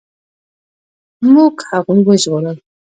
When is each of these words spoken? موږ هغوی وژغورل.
موږ 1.33 1.55
هغوی 1.69 2.01
وژغورل. 2.05 2.57